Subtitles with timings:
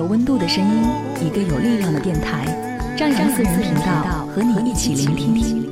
[0.00, 0.82] 有温度的声音，
[1.20, 2.46] 一个有力量的电台，
[2.96, 5.70] 张扬私人频道和你一起聆听。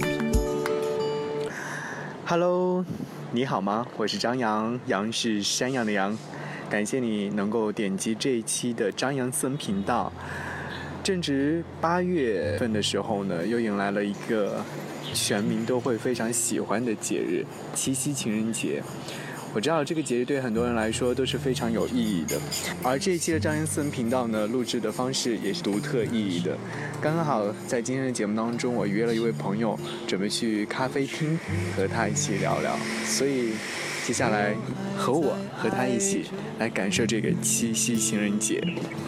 [2.27, 2.85] Hello，
[3.33, 3.87] 你好吗？
[3.97, 6.15] 我是张扬，杨是山羊的羊。
[6.69, 10.13] 感谢你能够点击这一期的张扬私人频道。
[11.03, 14.63] 正值八月份的时候呢，又迎来了一个
[15.15, 18.83] 全民都会非常喜欢的节日——七夕情人节。
[19.59, 22.41] 我知道这个节日对很多人来说都是非常有意义的，
[22.81, 26.57] 而这一期的张岩私人频道呢，录制的方式也是独特意义的。
[27.03, 31.37] 刚刚好在今天的节目当中，我约了一位朋友，准备去咖啡厅
[31.75, 32.79] 和他一起聊聊。
[33.05, 33.55] 所以
[34.07, 34.55] 接下来
[34.97, 36.27] 和我和他一起
[36.61, 38.63] 来感受这个七夕情人节。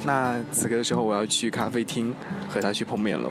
[0.04, 2.12] 那此刻的时候，我要去咖啡厅
[2.48, 3.30] 和他去碰面了。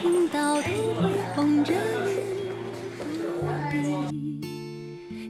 [0.00, 2.29] 听到都会红着脸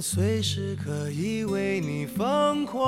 [0.00, 2.84] 随时可以为你疯狂。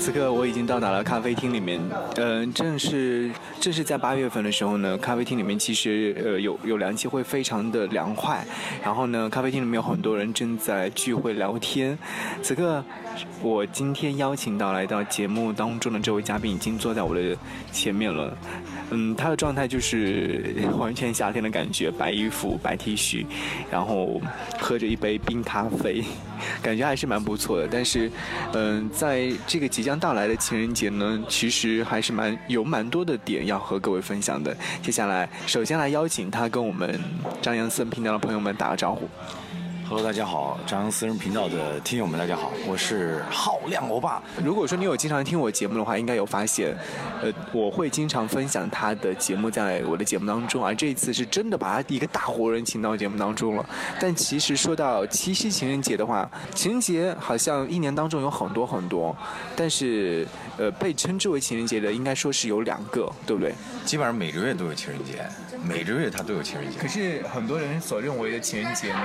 [0.00, 1.80] 此刻我已经到达了咖啡厅里面。
[2.16, 8.42] 嗯，正是正是在八月份的时候呢，咖啡厅里面其实呃有有凉气会非常的凉快。
[8.82, 11.98] 然后呢，咖啡厅里面有很多人正在聚会聊天。
[12.42, 12.82] 此刻，
[13.42, 17.36] 我今天邀请到来到节目当中的这位嘉宾已经坐在我的
[17.70, 18.34] 前面了。
[18.90, 23.24] 嗯，他的状态就是完全夏天的感觉，白衣服、白 T 恤，
[23.70, 24.20] 然后
[24.58, 26.02] 喝着一杯冰咖啡，
[26.60, 27.68] 感觉还是蛮不错的。
[27.70, 28.10] 但是，
[28.52, 29.68] 嗯，在这个。
[29.78, 34.56] 即将到来的情人节呢，其实还是蛮有蛮多的点要和各位分享的。
[34.82, 36.98] 接下来，首先来邀请他跟我们
[37.40, 39.08] 张扬森频道的朋友们打个招呼。
[39.88, 44.22] Hello，大家好，张扬私人频道的听友们，大家好，我是浩亮欧巴。
[44.44, 46.76] 如果说你有经常听我节目的话，应该有发现，
[47.22, 53.66] 呃，我会经常分享他的节目在我的节目当中，而这一次是真的把他一个大活人请到节目当中了。
[53.98, 59.16] 但其实说到七夕情人节的话，情人节好像一年当中有很多很多，
[59.56, 60.28] 但是
[60.58, 63.54] 呃，被称之为情人节的应该说是有两个，对不对？
[63.86, 65.24] 基本上每个月都有情人节，
[65.64, 66.78] 每个月它都有情人节。
[66.78, 69.00] 可是很多人所认为的情人节呢？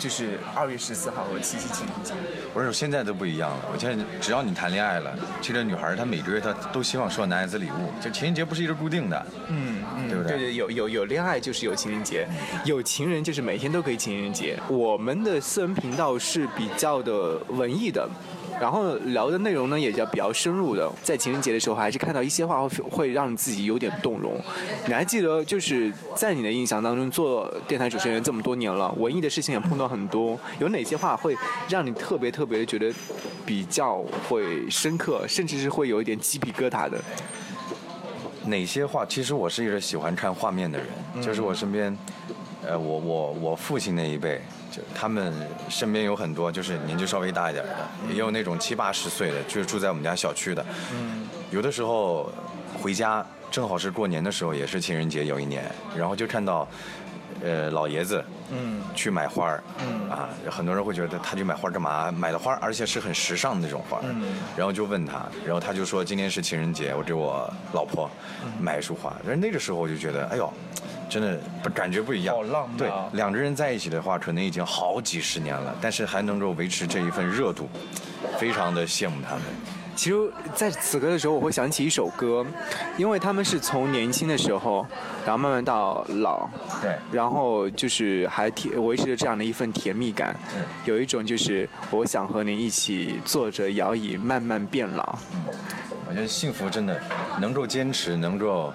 [0.00, 2.14] 就是二月十四号和七夕情人节，
[2.54, 3.66] 不是现在都不一样了。
[3.70, 7.92] 我现在只要你谈恋爱了，其实女孩她每个月她都希望收到男孩子礼物。
[8.00, 10.38] 就情人节不是一个固定的，嗯嗯，对不对？
[10.38, 12.26] 对对，有有有恋爱就是有情人节，
[12.64, 14.58] 有情人就是每天都可以情人节。
[14.68, 18.08] 我们的私人频道是比较的文艺的。
[18.60, 20.90] 然后聊的内容呢，也叫比较深入的。
[21.02, 24.38] 在情人节的时候，还是看到一些话会会让你自己有点动容。
[24.86, 31.34] 你还记得，就是在你的印象当中，做电台主持人这么多年了，文艺的事情也碰到很多，有哪些话会
[31.68, 32.92] 让你特别特别的觉得
[33.46, 37.00] 比较会深刻，甚至是会有一点鸡皮疙瘩的？
[38.44, 39.04] 哪些话？
[39.06, 41.96] 其实我是一个喜欢看画面的人，就是我身边，
[42.66, 44.40] 呃，我我我父亲那一辈。
[44.70, 45.34] 就他们
[45.68, 47.74] 身边有很多，就是年纪稍微大一点的，
[48.08, 50.64] 也有那种七八十岁的，就是住在我们家小区的。
[50.92, 52.30] 嗯，有的时候
[52.80, 56.68] 回家正好是过年的时候，也是情人节有一年，然后就看到，
[57.42, 62.12] 呃，老爷子，嗯，去买花儿，嗯，啊，很多人会觉得他去买花干嘛？
[62.12, 64.22] 买的花，而且是很时尚的那种花，嗯，
[64.56, 68.08] 然后就问他，然后他就说今天是情人节，我给我老婆
[68.60, 69.12] 买一束花。
[69.24, 70.48] 但是那个时候我就觉得，哎呦。
[71.10, 72.78] 真的不感觉不一样，好浪漫。
[72.78, 77.68] 对，两个人在一起的话，可能已经好几十年了，但是还能够维持这一份热度，
[78.38, 79.42] 非常的羡慕他们。
[79.96, 80.16] 其实
[80.54, 82.46] 在此刻的时候，我会想起一首歌，
[82.96, 84.86] 因为他们是从年轻的时候，
[85.26, 86.48] 然后慢慢到老，
[86.80, 95.18] 对，然后就是还甜维持着这样的一份甜蜜感，嗯有一种就是我想和你一起坐着摇椅慢慢变老。
[96.08, 96.98] 我觉得幸福真的
[97.38, 98.72] 能够坚持，能够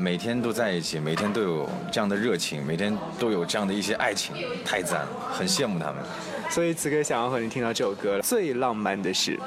[0.00, 5.96] 每天都在一起，每天都有这样的热情，每天都有这样的一些爱情，太赞了，很羡慕他们。
[6.48, 9.38] 所以此刻想要和你听到这首歌，最浪漫的事。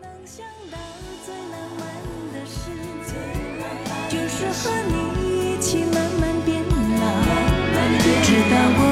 [0.00, 0.78] 能想到
[1.26, 1.84] 最浪漫
[2.32, 2.70] 的事，
[4.08, 6.72] 就是和你一起慢慢变老，
[8.22, 8.91] 直到我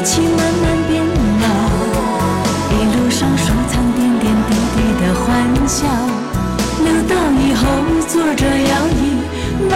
[0.00, 1.44] 一起慢慢变老，
[2.72, 5.28] 一路上收藏点点滴滴的欢
[5.68, 5.86] 笑，
[6.82, 7.60] 留到以后
[8.08, 9.20] 坐着摇椅
[9.68, 9.70] 慢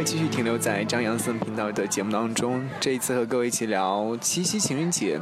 [0.00, 2.66] 位继续停留在张扬森频道的节目当中。
[2.80, 5.20] 这一次和各位一起聊七夕情人节。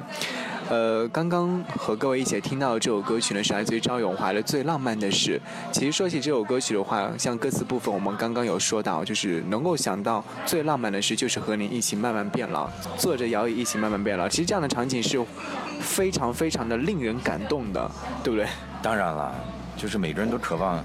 [0.70, 5.40] 呃，刚刚和各位一起听到的这首歌曲呢，是来自于张永华的《最浪漫的事》。
[5.72, 14.28] 其实说起这首歌曲的话，像歌词部分，我们刚刚有说到，就是能够想到最浪漫的事，就是和你一起慢慢变老，坐着摇椅一起慢慢变老。
[14.28, 15.18] 其实这样的场景是
[15.80, 17.90] 非常非常的令人感动的，
[18.22, 18.46] 对不对？
[18.80, 19.34] 当然了，
[19.76, 20.80] 就是每个人都渴望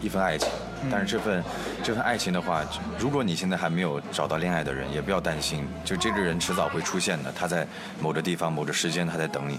[0.00, 0.48] 一份爱情，
[0.90, 1.44] 但是这份
[1.82, 2.62] 这份爱情的话，
[2.98, 7.66] 如果你现在还没有找到恋爱的人，也不要担心，就这个人迟早会出现的，他在
[8.00, 9.58] 某个地方、某个时间，他在等你。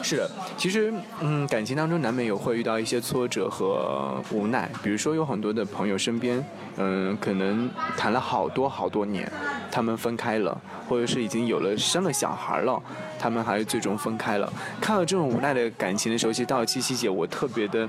[0.00, 6.42] 是的，其实嗯，感情当中难免有会遇到一些挫折和无奈，比如说有很多的朋友身边，
[6.76, 9.30] 嗯，可能谈了好多好多年，
[9.72, 10.56] 他们分开了，
[10.88, 12.80] 或者是已经有了生了小孩了，
[13.18, 14.50] 他们还是最终分开了。
[14.80, 17.88] 看到这种无奈的感情的时候，其实到了七夕节，我特别的，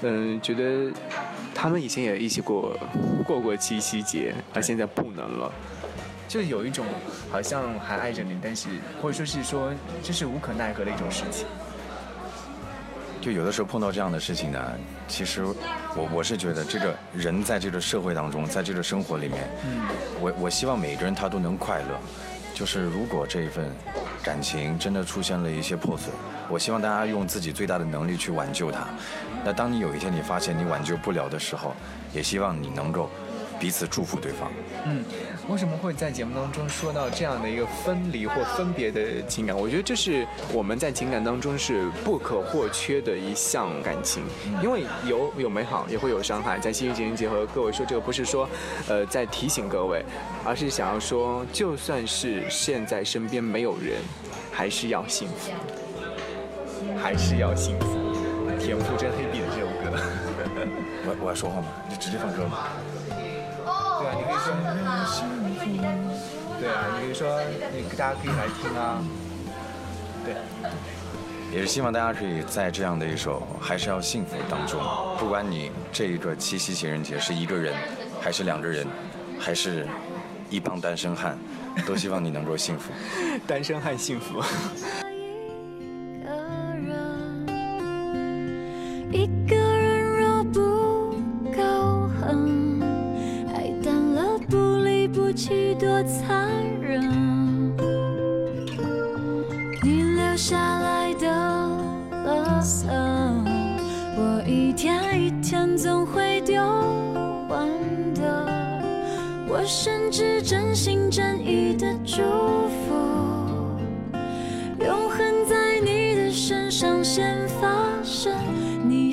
[0.00, 0.90] 嗯，觉得
[1.54, 2.76] 他们以前也一起过
[3.26, 5.50] 过过七夕节，而现在不能了。
[6.26, 6.84] 就有一种
[7.30, 8.68] 好像还爱着你，但是
[9.00, 11.46] 或者说是说这是无可奈何的一种事情。
[13.20, 14.72] 就有的时候碰到这样的事情呢，
[15.08, 19.80] 其实我我是觉得，这个人在这个社会当中，在这个生活里面，嗯
[20.20, 21.98] 我我希望每个人他都能快乐。
[22.52, 23.70] 就是如果这一份
[24.22, 26.14] 感情真的出现了一些破损，
[26.48, 28.86] 我希望大家用自己最大的能力去挽救它。
[29.44, 31.74] 那当你有一天你发现你挽救不了的时候，
[32.12, 33.10] 也希望你能够
[33.60, 34.50] 彼此祝福对方。
[34.86, 35.04] 嗯，
[35.48, 39.56] 为什么会在节目当中说到这样的一个分离或分别的情感？
[39.56, 44.22] 我觉得这是我们在情感当中是不可或缺的一项感情，
[44.62, 46.58] 因为有有美好，也会有伤害。
[46.58, 48.48] 在心与情人节和各位说这个，不是说，
[48.88, 50.04] 呃，在提醒各位，
[50.44, 53.96] 而是想要说，就算是现在身边没有人，
[54.52, 55.50] 还是要幸福，
[57.02, 57.86] 还是要幸福。
[58.58, 59.90] 田馥甄黑笔的这首歌，
[61.06, 61.66] 我我要说话吗？
[61.90, 62.68] 就直接放歌吗。
[64.00, 64.46] 对啊，你可以说，
[66.60, 67.40] 对啊，你可以说，
[67.72, 69.02] 那大家可以来听啊。
[70.24, 70.34] 对，
[71.52, 74.80] 也是希望大家可以在这样的一首还是要幸福当中，
[75.18, 77.74] 不管你这一个七夕情人节是一个人，
[78.20, 78.86] 还是两个人，
[79.38, 79.86] 还是
[80.48, 81.38] 一帮单身汉，
[81.86, 82.92] 都希望你能够幸福。
[83.46, 84.42] 单身汉幸福。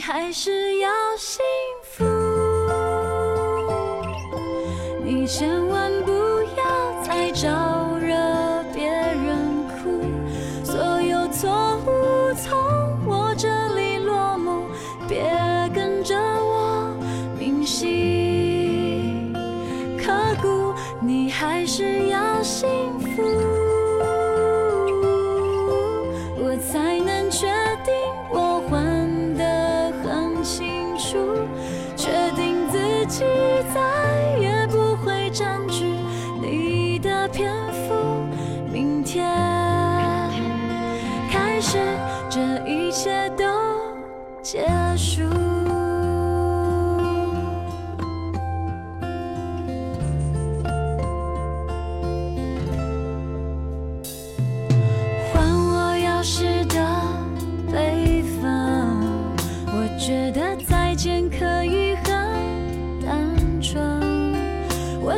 [0.01, 1.45] 还是要幸
[1.83, 2.03] 福。
[5.03, 6.20] 你千万不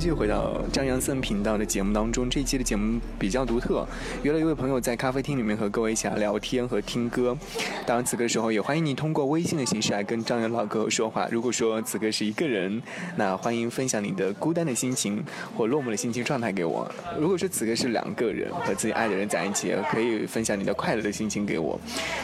[0.00, 2.30] 继续回到张扬森频道的节目当中。
[2.30, 3.86] 这一期的节目比较独特，
[4.22, 7.36] 约了一位朋友在咖啡厅里面和各位一起来聊天和听歌。
[7.84, 11.28] 当然，此刻时候也欢迎你通过微信的形式来跟张扬老哥说话。
[11.30, 12.80] 如果说此刻是一个人，
[13.16, 15.22] 那欢迎分享你的孤单的心情
[15.54, 16.90] 或落寞的心情状态给我。
[17.18, 21.78] 如果说此刻是两个人和自己爱的人在一起，可以分享你的快乐的心情给我。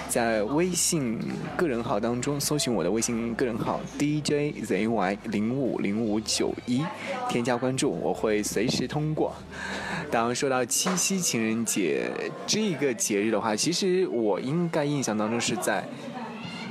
[0.08, 1.18] 在微信
[1.58, 6.82] 个人号当中搜寻我的微信个人号 DJZY 零五零五九一。
[7.28, 9.34] 添加关注，我会随时通过。
[10.08, 12.08] 当说到七夕情人节
[12.46, 15.84] 这个节日的话，其实我应该印象当中是在，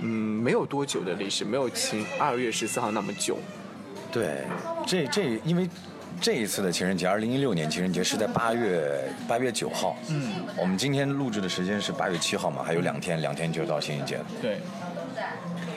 [0.01, 0.07] 嗯，
[0.41, 3.37] 没有多久的历史，没有情二月十四号那么久。
[4.09, 4.43] 对，
[4.87, 5.67] 这这因为
[6.21, 9.97] 这一次的情人节，二零一六年情人节是在八月八月九号。
[10.09, 14.25] 嗯，我们今天录制的时间是八月七号嘛，还有两天，两天就到情人节了。
[14.41, 14.59] 对。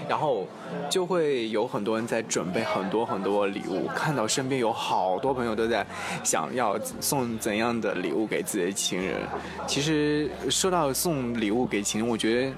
[0.09, 0.47] 然后
[0.89, 5.87] 就会有很多人在准备很多很多礼物，看到身边有好多朋友都在
[6.25, 9.21] 想要送怎样的礼物给自己的情人。
[9.67, 12.53] 其实说到送礼物给情人，我觉得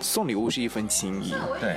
[0.00, 1.34] 送礼物是一份情谊。
[1.60, 1.76] 对，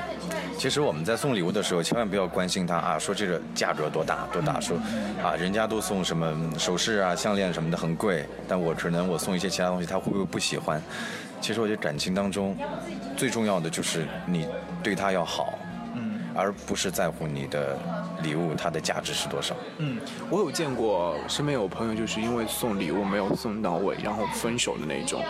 [0.58, 4.78] 其实我们在送礼物的时候，千万不要关心他啊，说这个价格多大多大，说
[5.24, 10.82] 啊人家都送什么首饰啊、项链什么的很贵，但我可能我送一些其他东西，他会不会不喜欢？
[11.42, 12.56] 其实我觉得感情当中
[13.18, 14.48] 最重要的就是你
[14.84, 15.58] 对他要好，
[15.96, 17.78] 嗯，而不是在乎你的
[18.22, 19.56] 礼物它的价值是多少。
[19.80, 25.24] 嗯，我有见过身边有朋友就是因为送礼物没有送到位，然后分手的那种。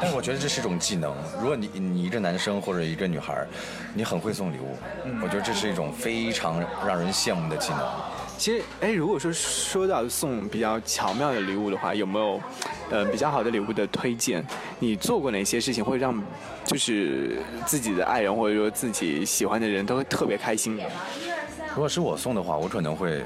[0.00, 1.14] 但是我觉得这是一种技能。
[1.38, 3.46] 如果你你一个男生或者一个女孩，
[3.94, 4.76] 你很会送礼物，
[5.22, 7.80] 我觉得这是一种非常让人羡慕的技能。
[8.42, 12.40] 其实，哎，如果说说到送比较巧妙的礼物的话，有没有，
[12.90, 14.44] 呃，比较好的礼物的推荐？
[14.80, 16.20] 你做过哪些事情会让，
[16.64, 20.76] 就是自己的爱人或者说自己喜欢的人都会特别开心？
[21.72, 23.22] 如果是我送的话，我可能会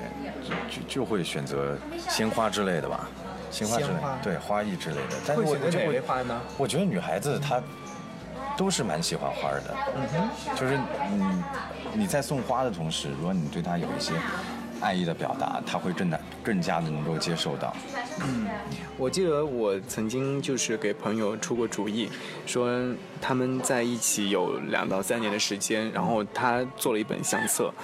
[0.68, 1.78] 就就会选择
[2.10, 3.08] 鲜花之类的吧，
[3.50, 3.92] 鲜花之类，
[4.22, 5.16] 对，花艺之类的。
[5.26, 6.38] 但是我哪类花呢？
[6.58, 7.58] 我觉得女孩子她
[8.54, 10.78] 都是蛮喜欢花的，嗯哼，就是
[11.94, 14.12] 你你在送花的同时，如果你对她有一些。
[14.86, 17.74] 爱意的表达，他会更难、更加的能够接受到。
[18.22, 18.46] 嗯，
[18.96, 22.08] 我记得我曾经就是给朋友出过主意，
[22.46, 22.70] 说
[23.20, 27.74] 他们在一起有两到三年的时间，然后他做了一本相册，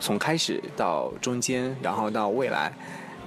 [0.00, 2.72] 从开始到中间，然后到未来，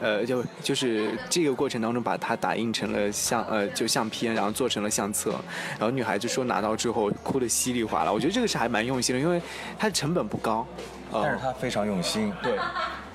[0.02, 5.32] 呃，就就是这个过程当中把它打印成了相呃就相片，然后做成了相册，
[5.80, 8.12] 然后女孩子说拿到之后哭得稀里哗啦。
[8.12, 9.42] 我觉得这个是还蛮用心的，因为
[9.80, 10.68] 它的成本不高，
[11.10, 12.34] 但是他非常用心。
[12.44, 12.60] 对。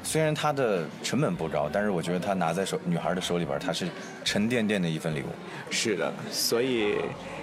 [0.09, 3.87] 虽然它的成本不高，但是我觉得它拿在手女孩的手里边，它是
[4.25, 5.27] 沉甸甸的一份礼物。
[5.69, 6.95] 是的，所以。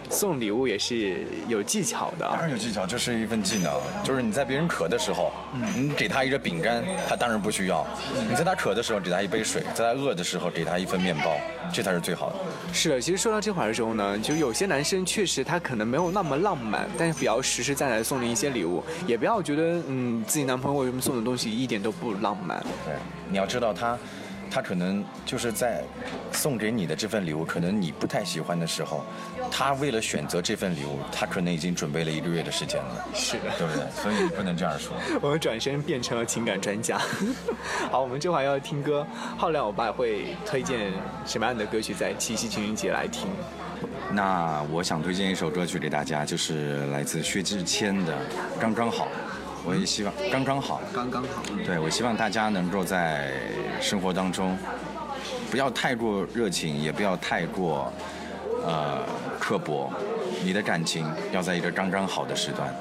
[0.09, 3.73] 送礼物也是有技巧的，当然有技巧，这是一份技能。
[4.03, 7.85] 就是你在别人渴的时候，嗯你给他一个饼干，他当然不需要；
[8.29, 11.37] 你在他渴的时候给他一杯水，在他饿的时候给他一份面包，
[11.73, 12.35] 这才是最好的。
[12.73, 22.59] 是的，其实说到这块的时候呢，就有些男生确实他可能没有那么浪漫，但是比较实实在在送你一些礼物，也不要觉得嗯自己男朋友为什么送的东西一点都不浪漫。
[22.85, 22.93] 对，
[23.29, 23.97] 你要知道他。
[24.49, 25.83] 他可能就是在
[26.31, 29.03] 送给你的这份礼物，可能你不太喜欢的时候，
[29.51, 33.05] 他为了选择这份礼物，他可能已经准备了一个月的时间了。
[33.13, 33.83] 是的，对不对？
[33.91, 34.95] 所以你不能这样说。
[35.21, 36.99] 我们转身变成了情感专家。
[37.91, 39.05] 好，我们这会儿要听歌，
[39.37, 40.91] 浩亮我爸会推荐
[41.25, 43.27] 什么样的歌曲在七夕情人节来听？
[44.11, 48.13] 那我想推荐一首歌曲给大家，就是来自薛之谦的
[48.59, 49.05] 《刚刚好》。
[49.67, 51.41] 我也希望刚刚好，刚刚好。
[51.65, 53.31] 对，我希望大家能够在
[53.81, 54.57] 生活当中，
[55.49, 57.91] 不要太过热情，也不要太过
[58.63, 59.01] 呃
[59.39, 59.91] 刻薄，
[60.43, 62.73] 你的感情要在一个刚刚好的时段。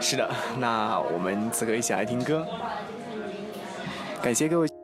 [0.00, 2.46] 是的，那我们此刻一起来听歌，
[4.22, 4.83] 感谢各位。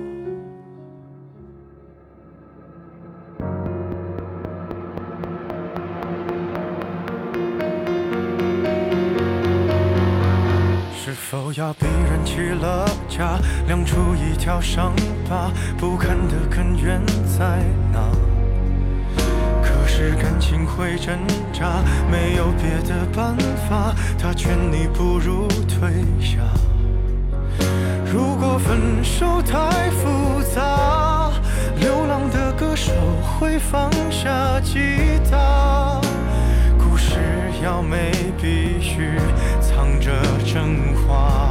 [11.61, 14.91] 是否要逼人起了家，亮出一条伤
[15.29, 16.99] 疤，不堪的根源
[17.37, 17.59] 在
[17.93, 17.99] 哪？
[19.61, 21.15] 可是感情会挣
[21.53, 23.37] 扎，没有别的办
[23.69, 26.39] 法，他劝你不如退下。
[28.11, 31.31] 如果分手太复杂，
[31.79, 32.91] 流浪的歌手
[33.37, 34.79] 会放下吉
[35.29, 36.01] 他。
[36.79, 37.19] 故事
[37.63, 39.19] 要美，必须
[39.61, 40.11] 藏着
[40.43, 41.50] 真话。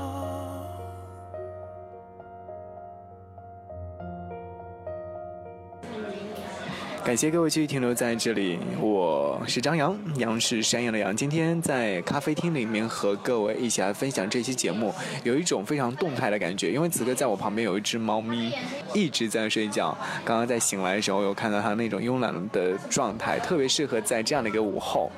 [7.03, 11.15] 感谢各位继续停留在这里，我是张扬，杨是山羊的羊。
[11.15, 18.53] 今天在咖啡厅里面和各位一起来分享这期节目，有一种非常动态的感觉，因为此刻在我旁边有一只猫咪
[18.93, 19.97] 一直在睡觉。
[20.23, 25.11] 刚刚在醒来的时候，有看到它那种慵懒的状态，特别适合在这样的一个午后。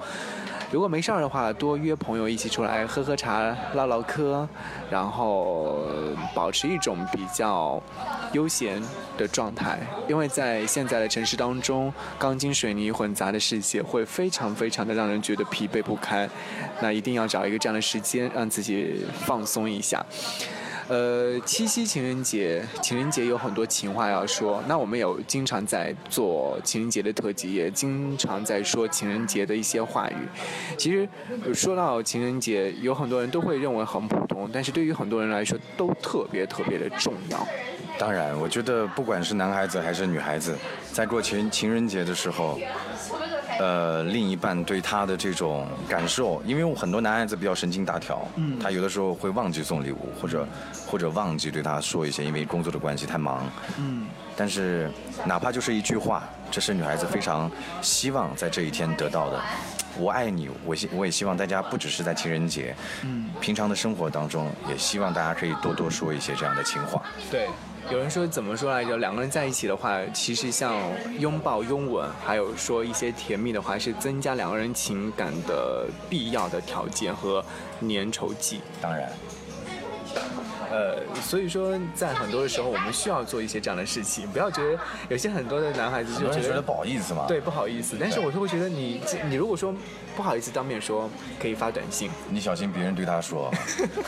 [0.74, 4.48] 如果没事儿的话，多约朋友一起出来喝喝茶、唠唠嗑，
[4.90, 5.86] 然后
[6.34, 7.80] 保持一种比较
[8.32, 8.82] 悠闲
[9.16, 9.78] 的状态。
[10.08, 16.28] 因为在现在的城市当中，钢筋水泥混杂的世界会非常非常的让人觉得疲惫不堪。
[16.82, 20.04] 那一定要找一个这样的时间，让自己放松一下。
[20.90, 24.62] 呃，七夕情人节，情人节有很多情话要说。
[24.68, 30.16] 那我们有经常在做情人节的特辑，也经常在说情人节的一些话语。
[30.78, 31.08] 其实
[31.54, 37.48] 说到情人节，有很多人都会认为很普通，但是对于很多人来说都特别特别的重要。
[38.04, 40.58] 当然，我觉得不管是男孩子还是女孩子，
[40.92, 42.60] 在过情情人节的时候，
[43.62, 50.46] 呃，另一半对他的这种感受，因为很多男孩子比较神经大条，嗯，他有的时候会忘记送礼物，或者
[50.86, 54.92] 或者忘记对他说一些，因为工作的关系太忙，嗯，但是
[55.26, 57.50] 哪怕就是一句话，这是女孩子非常
[57.82, 59.42] 希望在这一天得到的。
[59.98, 67.02] 我爱你，我希我也希望大家不只是在情人节，嗯，平常的生活当中，也希望大家可以多多说一些这样的情话。
[67.32, 67.48] 对，
[67.92, 68.98] 有人说怎么说来着？
[68.98, 70.74] 两个人在一起的话，其实像
[71.20, 77.44] 拥抱、拥吻，还有说一些甜蜜的话，是增加两个人情感的必要的条件和
[77.82, 78.62] 粘稠剂。
[78.82, 79.12] 当然，
[80.74, 87.26] 呃，所以说在很多的时候，我们需要做一些这样的事情，不要觉得有些很多的男孩子就觉得不好意思嘛。
[87.28, 89.72] 对，不好意思，但是我就会觉得你你如果说
[90.16, 91.08] 不好意思当面说，
[91.40, 93.52] 可以发短信，你小心别人对他说。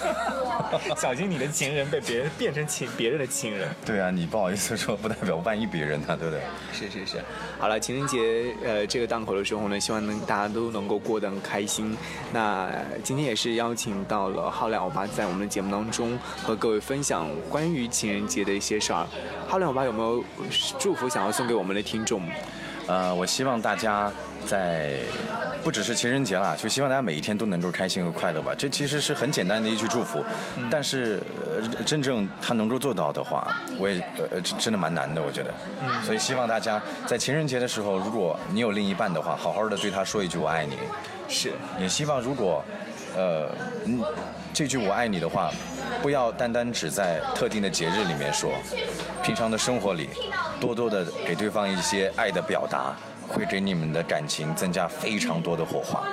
[0.97, 3.69] 小心你的情人被别人变成情别人的情人。
[3.86, 6.41] 对啊，你不好意思说，不代表万一别人呢，对不对？
[6.73, 7.23] 是是是，
[7.60, 11.95] 好了，情人节呃这个档口的时候呢，希望能大家都能够过得很开心。
[12.34, 12.69] 那
[13.04, 19.06] 今天也是邀请到了浩亮欧巴在我们的节目当中和和各位分享关于情人节的一些事儿。
[19.48, 20.24] 哈伦，我爸有没有
[20.80, 22.22] 祝福想要送给我们的听众？
[22.88, 24.10] 呃，我希望大家
[24.46, 24.94] 在
[25.63, 28.54] 不只是情人节啦，就希望大家每一天都能够开心和快乐吧。
[28.58, 30.24] 这其实是很简单的一句祝福，
[30.70, 31.22] 但是
[31.78, 34.00] 呃，真正他能够做到的话，我也
[34.32, 35.54] 呃真真的蛮难的，我觉得。
[35.84, 40.78] 嗯所以希望大家在情人节的时候，如果你有另一半的话，好好的对他说一句我爱你。
[41.28, 42.63] 是，也希望如果
[43.15, 43.49] 呃
[43.86, 44.04] 嗯
[44.54, 45.51] 这句我爱你的话，
[46.01, 48.51] 不要单单只在特定的节日里面说，
[49.21, 50.10] 平常的生活里，
[50.60, 52.95] 多多的给对方一些爱的表达，
[53.28, 56.08] 会给你们的感情增加非常多的火花。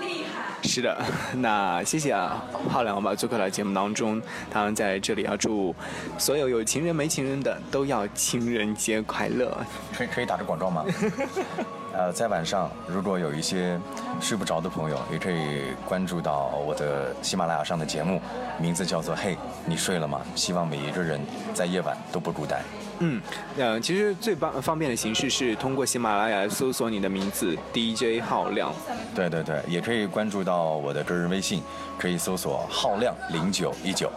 [0.65, 0.97] 是的，
[1.35, 4.21] 那谢谢啊，浩良吧做客来节目当中，
[4.53, 5.75] 当然在这里要祝
[6.19, 9.57] 所有有情人没情人的都要情人节快乐。
[9.97, 10.85] 可以可以打着广告吗？
[11.95, 13.79] 呃，在晚上如果有一些
[14.21, 18.21] 睡不着的朋友，也可以关注到我的喜马拉雅上的节目，
[18.59, 20.23] 名字叫做《嘿，你睡了吗》。
[20.39, 21.21] 希望每一个人
[21.53, 22.63] 在夜晚都不孤单。
[23.05, 23.21] 嗯，
[23.59, 28.73] 呃，其实最方方便的形式是通过喜马拉雅搜索你的名字 DJ 浩亮。
[29.13, 31.61] 对对对，也可以关注到我的个人微信，
[31.99, 34.09] 可以搜索浩亮零九一九。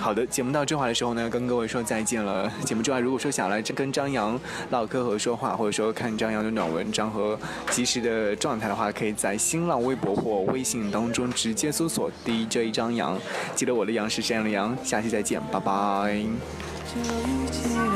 [0.00, 2.50] 好的，节目到这话的时候呢，跟各位说再见了。
[2.64, 4.38] 节目之外，如果说想来跟张扬
[4.70, 7.38] 唠嗑和说话，或者说看张扬的暖文章和
[7.70, 13.16] 及时的状态的话，可以在新浪微博或微信当中直接搜索 DJ 张扬。
[13.54, 16.69] 记得我的杨是山羊的羊，下期再见，拜拜。
[16.92, 17.86] 这一切让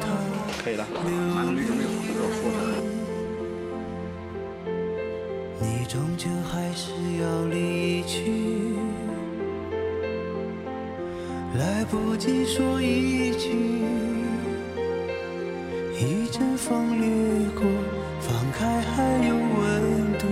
[0.00, 0.06] 它
[0.64, 0.86] 可以了。
[5.60, 8.32] 你终究还是要离去，
[11.58, 13.50] 来不及说一句，
[15.98, 17.06] 一阵风掠
[17.54, 17.62] 过，
[18.20, 20.24] 放开还有温度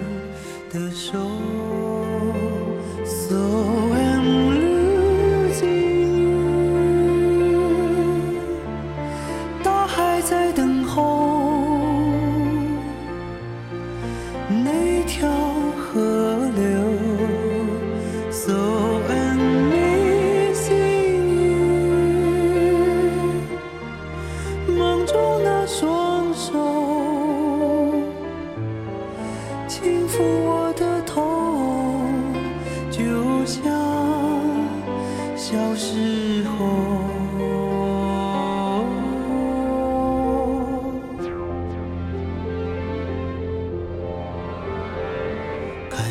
[0.73, 1.13] 的手。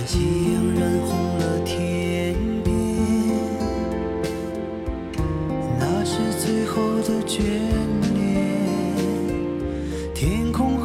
[0.08, 2.74] 夕阳染红了天边，
[5.78, 7.42] 那是最后的眷
[8.14, 8.16] 恋。
[10.16, 10.77] 天空